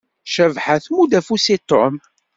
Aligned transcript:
Cabḥa 0.33 0.75
tmudd 0.83 1.11
afus 1.19 1.45
i 1.55 1.57
Tom. 1.69 1.93